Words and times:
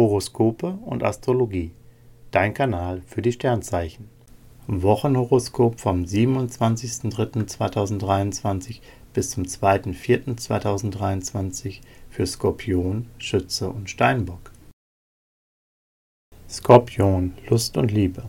Horoskope 0.00 0.78
und 0.86 1.04
Astrologie. 1.04 1.72
Dein 2.30 2.54
Kanal 2.54 3.02
für 3.06 3.20
die 3.20 3.32
Sternzeichen. 3.32 4.08
Wochenhoroskop 4.66 5.78
vom 5.78 6.04
27.03.2023 6.04 8.80
bis 9.12 9.28
zum 9.28 9.44
2.04.2023 9.44 11.80
für 12.08 12.26
Skorpion, 12.26 13.08
Schütze 13.18 13.68
und 13.68 13.90
Steinbock. 13.90 14.52
Skorpion, 16.48 17.34
Lust 17.50 17.76
und 17.76 17.92
Liebe. 17.92 18.22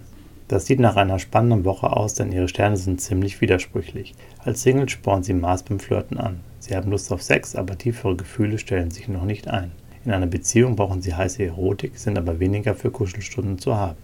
Das 0.49 0.65
sieht 0.65 0.81
nach 0.81 0.97
einer 0.97 1.19
spannenden 1.19 1.63
Woche 1.63 1.95
aus, 1.95 2.15
denn 2.15 2.33
ihre 2.33 2.49
Sterne 2.49 2.75
sind 2.75 2.99
ziemlich 2.99 3.39
widersprüchlich. 3.39 4.13
Als 4.39 4.63
Single 4.63 4.89
spornen 4.89 5.23
sie 5.23 5.33
Maß 5.33 5.63
beim 5.63 5.79
Flirten 5.79 6.17
an. 6.17 6.41
Sie 6.59 6.75
haben 6.75 6.91
Lust 6.91 7.13
auf 7.13 7.23
Sex, 7.23 7.55
aber 7.55 7.77
tiefere 7.77 8.17
Gefühle 8.17 8.57
stellen 8.57 8.91
sich 8.91 9.07
noch 9.07 9.23
nicht 9.23 9.47
ein. 9.47 9.71
In 10.03 10.11
einer 10.11 10.27
Beziehung 10.27 10.75
brauchen 10.75 11.01
sie 11.01 11.13
heiße 11.13 11.43
Erotik, 11.43 11.97
sind 11.97 12.17
aber 12.17 12.39
weniger 12.39 12.73
für 12.73 12.89
Kuschelstunden 12.89 13.59
zu 13.59 13.75
haben. 13.75 13.97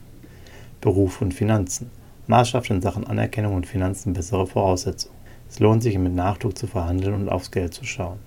Beruf 0.80 1.22
und 1.22 1.34
Finanzen. 1.34 1.90
Mars 2.28 2.50
schafft 2.50 2.70
in 2.70 2.82
Sachen 2.82 3.08
Anerkennung 3.08 3.56
und 3.56 3.66
Finanzen 3.66 4.14
bessere 4.14 4.46
Voraussetzungen. 4.46 5.18
Es 5.50 5.60
lohnt 5.60 5.82
sich, 5.82 5.98
mit 5.98 6.14
Nachdruck 6.14 6.58
zu 6.58 6.68
verhandeln 6.68 7.16
und 7.16 7.30
aufs 7.30 7.52
Geld 7.52 7.74
zu 7.74 7.84
schauen. 7.84 8.20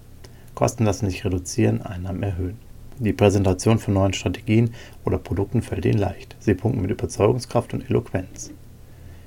Kosten 0.55 0.85
lassen 0.85 1.09
sich 1.09 1.25
reduzieren, 1.25 1.83
Einnahmen 1.83 2.23
erhöhen. 2.23 2.59
Die 2.99 3.13
Präsentation 3.13 3.79
von 3.79 3.95
neuen 3.95 4.15
Strategien 4.15 4.75
oder 5.05 5.19
Produkten 5.19 5.63
fällt 5.63 5.85
ihnen 5.85 5.99
leicht. 5.99 6.37
Sie 6.41 6.55
punkten 6.55 6.83
mit 6.83 6.91
Überzeugungskraft 6.91 7.73
und 7.73 7.89
Eloquenz. 7.89 8.51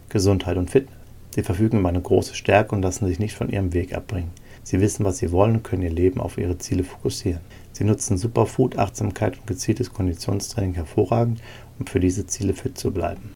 Gesundheit 0.10 0.58
und 0.58 0.70
Fitness. 0.70 0.98
Sie 1.34 1.44
verfügen 1.44 1.80
über 1.80 1.90
eine 1.90 2.02
große 2.02 2.36
Stärke 2.36 2.76
und 2.76 2.82
lassen 2.82 3.08
sich 3.08 3.20
nicht 3.20 3.36
von 3.36 3.50
ihrem 3.50 3.74
Weg 3.74 3.96
abbringen. 3.96 4.32
Sie 4.64 4.80
wissen, 4.80 5.06
was 5.06 5.18
sie 5.18 5.32
wollen 5.32 5.58
und 5.58 5.64
können 5.64 5.84
ihr 5.84 5.92
Leben 5.92 6.22
auf 6.22 6.38
ihre 6.38 6.58
Ziele 6.58 6.84
fokussieren. 6.84 7.42
Sie 7.74 7.84
nutzen 7.84 8.18
Superfood, 8.18 8.78
Achtsamkeit 8.78 9.38
und 9.38 9.48
gezieltes 9.48 9.92
Konditionstraining 9.92 10.74
hervorragend, 10.74 11.42
um 11.80 11.86
für 11.86 12.00
diese 12.00 12.26
Ziele 12.28 12.54
fit 12.54 12.78
zu 12.78 12.92
bleiben. 12.92 13.34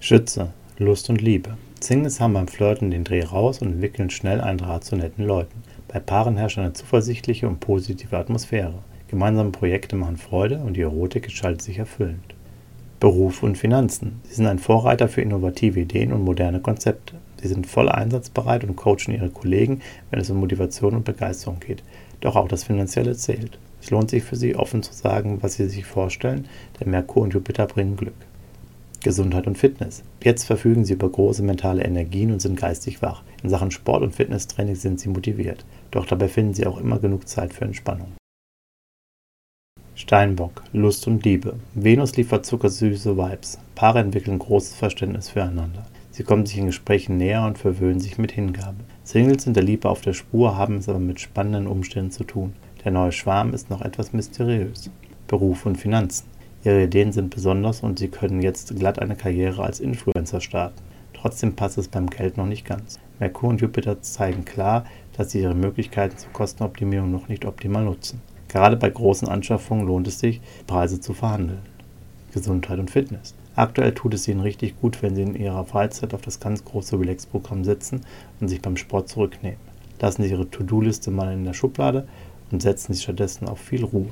Schütze, 0.00 0.52
Lust 0.78 1.08
und 1.10 1.20
Liebe. 1.20 1.56
Singles 1.80 2.20
haben 2.20 2.34
beim 2.34 2.48
Flirten 2.48 2.90
den 2.90 3.04
Dreh 3.04 3.22
raus 3.22 3.60
und 3.60 3.72
entwickeln 3.72 4.10
schnell 4.10 4.40
einen 4.40 4.58
Draht 4.58 4.84
zu 4.84 4.96
netten 4.96 5.24
Leuten. 5.24 5.62
Bei 5.88 6.00
Paaren 6.00 6.36
herrscht 6.36 6.58
eine 6.58 6.72
zuversichtliche 6.72 7.46
und 7.46 7.60
positive 7.60 8.16
Atmosphäre. 8.16 8.82
Gemeinsame 9.08 9.50
Projekte 9.50 9.94
machen 9.94 10.16
Freude 10.16 10.58
und 10.58 10.74
die 10.74 10.80
Erotik 10.80 11.24
gestaltet 11.24 11.62
sich 11.62 11.78
erfüllend. 11.78 12.34
Beruf 12.98 13.42
und 13.42 13.56
Finanzen. 13.56 14.20
Sie 14.24 14.34
sind 14.34 14.46
ein 14.46 14.58
Vorreiter 14.58 15.08
für 15.08 15.20
innovative 15.20 15.80
Ideen 15.80 16.12
und 16.12 16.24
moderne 16.24 16.60
Konzepte. 16.60 17.14
Sie 17.40 17.48
sind 17.48 17.66
voll 17.66 17.88
einsatzbereit 17.88 18.64
und 18.64 18.76
coachen 18.76 19.12
ihre 19.12 19.30
Kollegen, 19.30 19.82
wenn 20.10 20.20
es 20.20 20.30
um 20.30 20.38
Motivation 20.38 20.94
und 20.94 21.04
Begeisterung 21.04 21.60
geht. 21.60 21.82
Doch 22.20 22.36
auch 22.36 22.48
das 22.48 22.64
Finanzielle 22.64 23.16
zählt. 23.16 23.58
Es 23.80 23.90
lohnt 23.90 24.10
sich 24.10 24.22
für 24.22 24.36
sie, 24.36 24.56
offen 24.56 24.82
zu 24.82 24.92
sagen, 24.92 25.38
was 25.42 25.54
sie 25.54 25.68
sich 25.68 25.84
vorstellen, 25.84 26.46
denn 26.80 26.90
Merkur 26.90 27.22
und 27.22 27.34
Jupiter 27.34 27.66
bringen 27.66 27.96
Glück. 27.96 28.14
Gesundheit 29.02 29.46
und 29.46 29.56
Fitness. 29.56 30.02
Jetzt 30.24 30.44
verfügen 30.44 30.84
sie 30.84 30.94
über 30.94 31.08
große 31.08 31.42
mentale 31.42 31.84
Energien 31.84 32.32
und 32.32 32.42
sind 32.42 32.58
geistig 32.58 33.02
wach. 33.02 33.22
In 33.42 33.50
Sachen 33.50 33.70
Sport 33.70 34.02
und 34.02 34.14
Fitnesstraining 34.16 34.74
sind 34.74 34.98
sie 34.98 35.08
motiviert. 35.08 35.64
Doch 35.92 36.06
dabei 36.06 36.26
finden 36.26 36.54
sie 36.54 36.66
auch 36.66 36.80
immer 36.80 36.98
genug 36.98 37.28
Zeit 37.28 37.54
für 37.54 37.64
Entspannung. 37.64 38.08
Steinbock, 39.94 40.62
Lust 40.72 41.06
und 41.06 41.24
Liebe. 41.24 41.54
Venus 41.74 42.16
liefert 42.16 42.44
zuckersüße 42.44 43.16
Vibes. 43.16 43.58
Paare 43.76 44.00
entwickeln 44.00 44.38
großes 44.38 44.74
Verständnis 44.74 45.28
füreinander. 45.28 45.86
Sie 46.16 46.24
kommen 46.24 46.46
sich 46.46 46.56
in 46.56 46.64
Gesprächen 46.64 47.18
näher 47.18 47.44
und 47.44 47.58
verwöhnen 47.58 48.00
sich 48.00 48.16
mit 48.16 48.32
Hingabe. 48.32 48.78
Singles 49.04 49.42
sind 49.42 49.54
der 49.54 49.62
Liebe 49.62 49.90
auf 49.90 50.00
der 50.00 50.14
Spur, 50.14 50.56
haben 50.56 50.78
es 50.78 50.88
aber 50.88 50.98
mit 50.98 51.20
spannenden 51.20 51.66
Umständen 51.66 52.10
zu 52.10 52.24
tun. 52.24 52.54
Der 52.82 52.90
neue 52.90 53.12
Schwarm 53.12 53.52
ist 53.52 53.68
noch 53.68 53.82
etwas 53.82 54.14
mysteriös. 54.14 54.90
Beruf 55.28 55.66
und 55.66 55.76
Finanzen. 55.76 56.26
Ihre 56.64 56.84
Ideen 56.84 57.12
sind 57.12 57.34
besonders 57.34 57.82
und 57.82 57.98
Sie 57.98 58.08
können 58.08 58.40
jetzt 58.40 58.74
glatt 58.78 58.98
eine 58.98 59.14
Karriere 59.14 59.62
als 59.62 59.78
Influencer 59.78 60.40
starten. 60.40 60.80
Trotzdem 61.12 61.54
passt 61.54 61.76
es 61.76 61.88
beim 61.88 62.08
Geld 62.08 62.38
noch 62.38 62.46
nicht 62.46 62.64
ganz. 62.64 62.98
Merkur 63.18 63.50
und 63.50 63.60
Jupiter 63.60 64.00
zeigen 64.00 64.46
klar, 64.46 64.86
dass 65.18 65.32
Sie 65.32 65.42
Ihre 65.42 65.54
Möglichkeiten 65.54 66.16
zur 66.16 66.32
Kostenoptimierung 66.32 67.10
noch 67.10 67.28
nicht 67.28 67.44
optimal 67.44 67.84
nutzen. 67.84 68.22
Gerade 68.48 68.78
bei 68.78 68.88
großen 68.88 69.28
Anschaffungen 69.28 69.86
lohnt 69.86 70.08
es 70.08 70.18
sich, 70.18 70.40
Preise 70.66 70.98
zu 70.98 71.12
verhandeln. 71.12 71.75
Gesundheit 72.36 72.78
und 72.78 72.90
Fitness. 72.90 73.34
Aktuell 73.54 73.94
tut 73.94 74.12
es 74.12 74.28
ihnen 74.28 74.40
richtig 74.40 74.78
gut, 74.78 75.00
wenn 75.00 75.16
sie 75.16 75.22
in 75.22 75.34
ihrer 75.34 75.64
Freizeit 75.64 76.12
auf 76.12 76.20
das 76.20 76.38
ganz 76.38 76.62
große 76.66 77.00
Relax-Programm 77.00 77.64
sitzen 77.64 78.04
und 78.40 78.48
sich 78.48 78.60
beim 78.60 78.76
Sport 78.76 79.08
zurücknehmen. 79.08 79.58
Lassen 79.98 80.22
sie 80.22 80.28
ihre 80.28 80.50
To-Do-Liste 80.50 81.10
mal 81.10 81.32
in 81.32 81.44
der 81.44 81.54
Schublade 81.54 82.06
und 82.50 82.60
setzen 82.60 82.92
sich 82.92 83.04
stattdessen 83.04 83.48
auf 83.48 83.58
viel 83.58 83.84
Ruhe. 83.84 84.10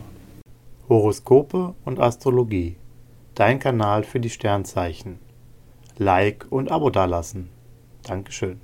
Horoskope 0.89 1.75
und 1.85 2.01
Astrologie. 2.01 2.77
Dein 3.35 3.59
Kanal 3.59 4.05
für 4.05 4.21
die 4.21 4.31
Sternzeichen. 4.31 5.19
Like 5.99 6.47
und 6.49 6.73
Abo 6.73 6.89
dalassen. 6.89 7.51
Dankeschön. 8.05 8.64